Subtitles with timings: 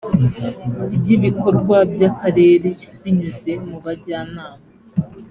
[0.95, 2.69] ry ibikorwa by akarere
[3.01, 4.45] binyuze mu bajyanama